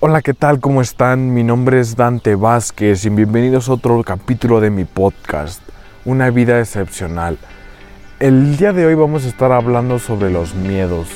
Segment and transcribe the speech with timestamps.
[0.00, 0.60] Hola, ¿qué tal?
[0.60, 1.34] ¿Cómo están?
[1.34, 5.60] Mi nombre es Dante Vázquez y bienvenidos a otro capítulo de mi podcast,
[6.04, 7.36] Una vida excepcional.
[8.20, 11.08] El día de hoy vamos a estar hablando sobre los miedos,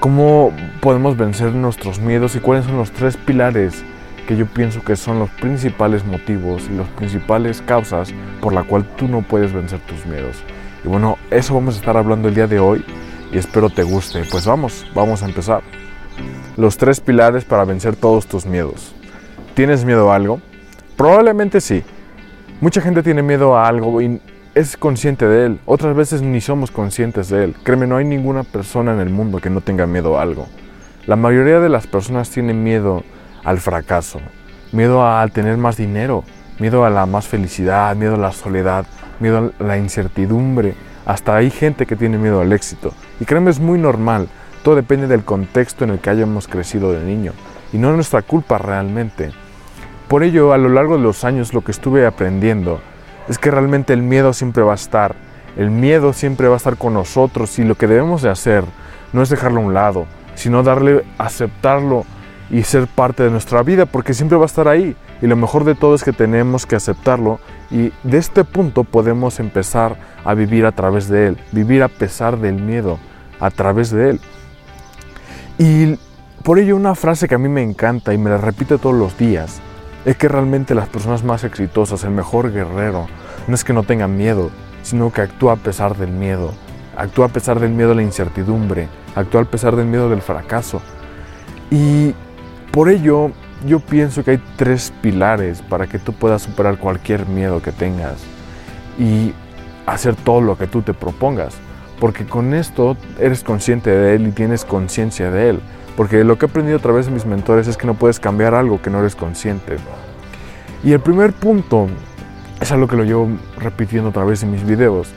[0.00, 3.84] cómo podemos vencer nuestros miedos y cuáles son los tres pilares
[4.26, 8.84] que yo pienso que son los principales motivos y las principales causas por la cual
[8.96, 10.42] tú no puedes vencer tus miedos.
[10.84, 12.84] Y bueno, eso vamos a estar hablando el día de hoy
[13.30, 14.24] y espero te guste.
[14.28, 15.62] Pues vamos, vamos a empezar
[16.56, 18.94] los tres pilares para vencer todos tus miedos.
[19.54, 20.40] ¿Tienes miedo a algo?
[20.96, 21.82] Probablemente sí.
[22.60, 24.20] Mucha gente tiene miedo a algo y
[24.54, 25.60] es consciente de él.
[25.66, 27.54] Otras veces ni somos conscientes de él.
[27.62, 30.46] Créeme, no hay ninguna persona en el mundo que no tenga miedo a algo.
[31.06, 33.04] La mayoría de las personas tienen miedo
[33.44, 34.20] al fracaso,
[34.72, 36.24] miedo a tener más dinero,
[36.58, 38.86] miedo a la más felicidad, miedo a la soledad,
[39.20, 40.74] miedo a la incertidumbre.
[41.04, 42.92] Hasta hay gente que tiene miedo al éxito.
[43.20, 44.28] Y créeme, es muy normal.
[44.66, 47.30] Todo depende del contexto en el que hayamos crecido de niño
[47.72, 49.30] y no es nuestra culpa realmente.
[50.08, 52.80] Por ello, a lo largo de los años lo que estuve aprendiendo
[53.28, 55.14] es que realmente el miedo siempre va a estar.
[55.56, 58.64] El miedo siempre va a estar con nosotros y lo que debemos de hacer
[59.12, 62.04] no es dejarlo a un lado, sino darle, aceptarlo
[62.50, 64.96] y ser parte de nuestra vida porque siempre va a estar ahí.
[65.22, 67.38] Y lo mejor de todo es que tenemos que aceptarlo
[67.70, 72.36] y de este punto podemos empezar a vivir a través de él, vivir a pesar
[72.40, 72.98] del miedo,
[73.38, 74.20] a través de él.
[75.58, 75.98] Y
[76.42, 79.16] por ello una frase que a mí me encanta y me la repito todos los
[79.16, 79.60] días
[80.04, 83.08] es que realmente las personas más exitosas, el mejor guerrero,
[83.48, 84.50] no es que no tengan miedo,
[84.82, 86.52] sino que actúa a pesar del miedo,
[86.96, 90.80] actúa a pesar del miedo a la incertidumbre, actúa a pesar del miedo del fracaso.
[91.72, 92.14] Y
[92.70, 93.32] por ello
[93.66, 98.18] yo pienso que hay tres pilares para que tú puedas superar cualquier miedo que tengas
[98.98, 99.32] y
[99.86, 101.56] hacer todo lo que tú te propongas
[101.98, 105.60] porque con esto eres consciente de él y tienes conciencia de él.
[105.96, 108.54] Porque lo que he aprendido a través de mis mentores es que no puedes cambiar
[108.54, 109.76] algo que no eres consciente.
[110.84, 111.88] Y el primer punto
[112.60, 115.08] es algo que lo llevo repitiendo a través de mis videos,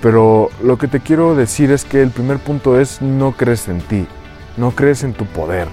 [0.00, 3.80] pero lo que te quiero decir es que el primer punto es no crees en
[3.80, 4.06] ti,
[4.56, 5.66] no crees en tu poder,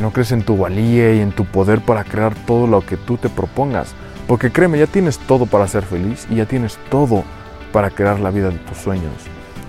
[0.00, 3.16] no crees en tu valía y en tu poder para crear todo lo que tú
[3.16, 3.94] te propongas.
[4.28, 7.24] Porque créeme, ya tienes todo para ser feliz y ya tienes todo
[7.72, 9.12] para crear la vida de tus sueños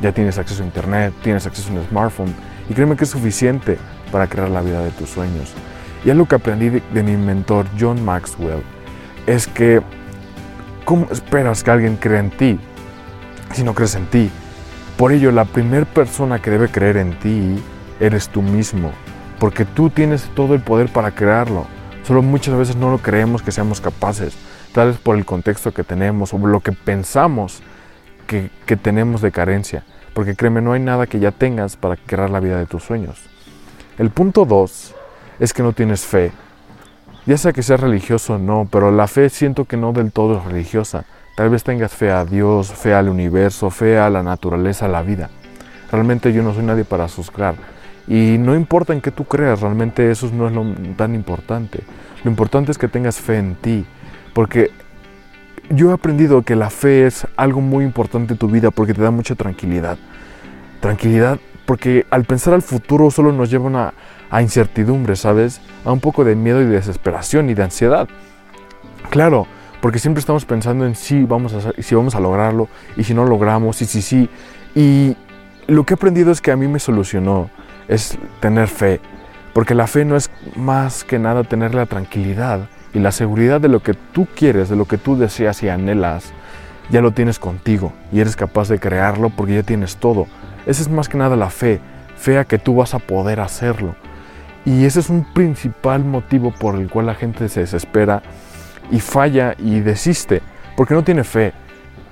[0.01, 2.33] ya tienes acceso a internet, tienes acceso a un smartphone
[2.69, 3.77] y créeme que es suficiente
[4.11, 5.53] para crear la vida de tus sueños.
[6.03, 8.61] Y algo que aprendí de, mi mentor John Maxwell
[9.25, 9.81] es que
[10.83, 12.59] ¿cómo esperas que alguien crea en ti
[13.53, 14.29] si no crees en ti?
[14.97, 17.61] Por ello, la primera persona que debe creer en ti
[17.99, 18.91] eres tú mismo,
[19.39, 21.65] porque tú tienes todo el poder para crearlo.
[22.03, 24.37] Solo muchas veces no lo creemos que seamos capaces,
[24.73, 27.61] tal vez por el contexto que tenemos o lo que pensamos
[28.25, 29.83] que, tenemos de carencia.
[30.13, 33.21] Porque créeme, no hay nada que ya tengas para crear la vida de tus sueños.
[33.97, 34.93] El punto dos
[35.39, 36.31] es que no tienes fe.
[37.25, 40.37] Ya sea que seas religioso o no, pero la fe siento que no del todo
[40.37, 41.05] es religiosa.
[41.35, 45.01] Tal vez tengas fe a Dios, fe al universo, fe a la naturaleza, a la
[45.01, 45.29] vida.
[45.91, 47.55] Realmente yo no soy nadie para juzgar.
[48.07, 50.63] Y no importa en qué tú creas, realmente eso no es lo
[50.95, 51.79] tan importante.
[52.23, 53.85] Lo importante es que tengas fe en ti.
[54.33, 54.71] Porque
[55.69, 59.01] yo he aprendido que la fe es algo muy importante en tu vida porque te
[59.01, 59.97] da mucha tranquilidad.
[60.79, 63.93] Tranquilidad porque al pensar al futuro solo nos lleva
[64.29, 65.61] a incertidumbre, ¿sabes?
[65.83, 68.07] A un poco de miedo y desesperación y de ansiedad.
[69.09, 69.47] Claro,
[69.81, 73.25] porque siempre estamos pensando en si vamos a, si vamos a lograrlo y si no
[73.25, 74.29] logramos y si sí.
[74.75, 75.15] Y
[75.67, 77.49] lo que he aprendido es que a mí me solucionó
[77.87, 78.99] es tener fe,
[79.53, 83.67] porque la fe no es más que nada tener la tranquilidad y la seguridad de
[83.67, 86.31] lo que tú quieres, de lo que tú deseas y anhelas,
[86.89, 90.27] ya lo tienes contigo y eres capaz de crearlo porque ya tienes todo.
[90.65, 91.81] Esa es más que nada la fe,
[92.15, 93.95] fe a que tú vas a poder hacerlo.
[94.63, 98.23] Y ese es un principal motivo por el cual la gente se desespera
[98.89, 100.41] y falla y desiste,
[100.77, 101.51] porque no tiene fe.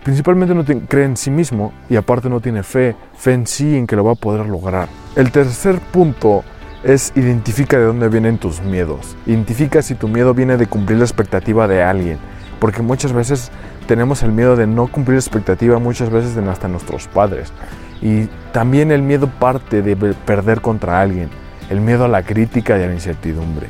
[0.03, 3.87] Principalmente no cree en sí mismo y aparte no tiene fe, fe en sí en
[3.87, 4.89] que lo va a poder lograr.
[5.15, 6.43] El tercer punto
[6.83, 9.15] es identifica de dónde vienen tus miedos.
[9.25, 12.17] Identifica si tu miedo viene de cumplir la expectativa de alguien.
[12.59, 13.51] Porque muchas veces
[13.87, 17.53] tenemos el miedo de no cumplir la expectativa, muchas veces de hasta nuestros padres.
[18.01, 21.29] Y también el miedo parte de perder contra alguien.
[21.69, 23.67] El miedo a la crítica y a la incertidumbre.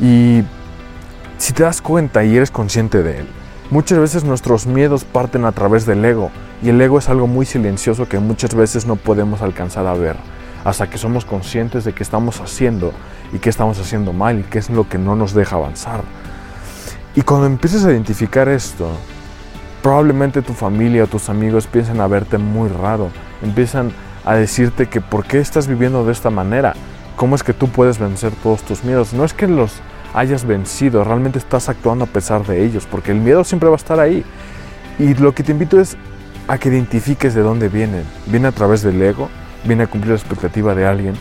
[0.00, 0.42] Y
[1.38, 3.26] si te das cuenta y eres consciente de él,
[3.70, 6.32] muchas veces nuestros miedos parten a través del ego.
[6.60, 10.16] Y el ego es algo muy silencioso que muchas veces no podemos alcanzar a ver
[10.66, 12.92] hasta que somos conscientes de qué estamos haciendo
[13.32, 16.00] y qué estamos haciendo mal y qué es lo que no nos deja avanzar.
[17.14, 18.90] Y cuando empieces a identificar esto,
[19.80, 23.10] probablemente tu familia o tus amigos piensan a verte muy raro,
[23.44, 23.92] empiezan
[24.24, 26.74] a decirte que por qué estás viviendo de esta manera,
[27.14, 29.12] cómo es que tú puedes vencer todos tus miedos.
[29.12, 29.74] No es que los
[30.14, 33.78] hayas vencido, realmente estás actuando a pesar de ellos, porque el miedo siempre va a
[33.78, 34.24] estar ahí.
[34.98, 35.96] Y lo que te invito es
[36.48, 38.02] a que identifiques de dónde vienen.
[38.26, 39.30] Viene a través del ego,
[39.66, 41.14] viene a cumplir la expectativa de alguien.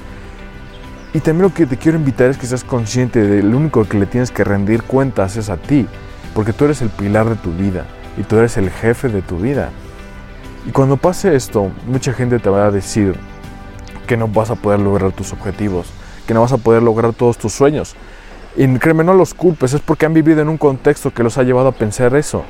[1.14, 3.98] Y también lo que te quiero invitar es que seas consciente de lo único que
[3.98, 5.88] le tienes que rendir cuentas es a ti,
[6.34, 7.86] porque tú eres el pilar de tu vida
[8.18, 9.70] y tú eres el jefe de tu vida.
[10.68, 13.16] Y cuando pase esto, mucha gente te va a decir
[14.08, 15.88] que no vas a poder lograr tus objetivos,
[16.28, 17.96] que no vas a poder lograr todos tus sueños.
[18.58, 21.44] Y créeme, no los culpes, es porque han vivido en un contexto que los ha
[21.44, 22.44] llevado a pensar eso.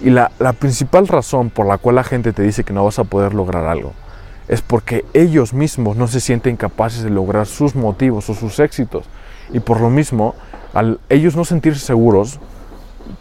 [0.00, 2.98] Y la, la principal razón por la cual la gente te dice que no vas
[2.98, 3.92] a poder lograr algo
[4.48, 9.04] es porque ellos mismos no se sienten capaces de lograr sus motivos o sus éxitos.
[9.52, 10.34] Y por lo mismo,
[10.74, 12.40] al ellos no sentirse seguros,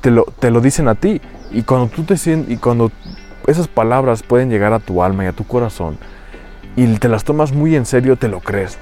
[0.01, 1.21] te lo, te lo dicen a ti.
[1.51, 2.91] Y cuando tú te sientes, y cuando
[3.45, 5.97] esas palabras pueden llegar a tu alma y a tu corazón,
[6.75, 8.77] y te las tomas muy en serio, te lo crees.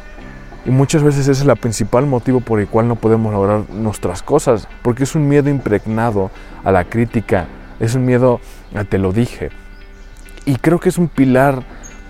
[0.66, 4.24] Y muchas veces ese es el principal motivo por el cual no podemos lograr nuestras
[4.24, 6.32] cosas, porque es un miedo impregnado
[6.64, 7.48] a la crítica,
[7.80, 8.40] es un miedo
[8.76, 9.50] a te lo dije.
[10.46, 11.64] Y creo que es un pilar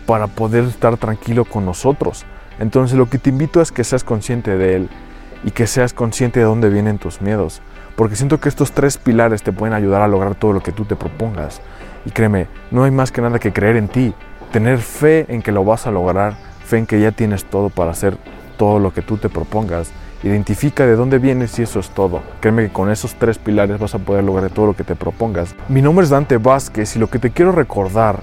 [0.05, 2.25] para poder estar tranquilo con nosotros.
[2.59, 4.89] Entonces lo que te invito es que seas consciente de él
[5.43, 7.61] y que seas consciente de dónde vienen tus miedos.
[7.95, 10.85] Porque siento que estos tres pilares te pueden ayudar a lograr todo lo que tú
[10.85, 11.61] te propongas.
[12.05, 14.13] Y créeme, no hay más que nada que creer en ti,
[14.51, 16.35] tener fe en que lo vas a lograr,
[16.65, 18.17] fe en que ya tienes todo para hacer
[18.57, 19.91] todo lo que tú te propongas.
[20.23, 22.21] Identifica de dónde vienes y eso es todo.
[22.39, 25.55] Créeme que con esos tres pilares vas a poder lograr todo lo que te propongas.
[25.69, 28.21] Mi nombre es Dante Vázquez y lo que te quiero recordar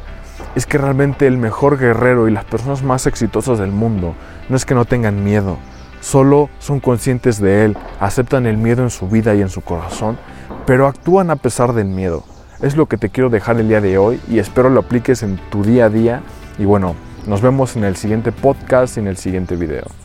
[0.55, 4.15] es que realmente el mejor guerrero y las personas más exitosas del mundo
[4.49, 5.59] no es que no tengan miedo,
[6.01, 10.19] solo son conscientes de él, aceptan el miedo en su vida y en su corazón,
[10.67, 12.25] pero actúan a pesar del miedo.
[12.61, 15.39] Es lo que te quiero dejar el día de hoy y espero lo apliques en
[15.51, 16.23] tu día a día
[16.59, 16.95] y bueno,
[17.27, 20.02] nos vemos en el siguiente podcast y en el siguiente video.